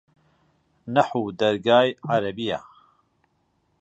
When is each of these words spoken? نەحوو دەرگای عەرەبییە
نەحوو 0.93 1.35
دەرگای 1.39 1.89
عەرەبییە 2.09 2.59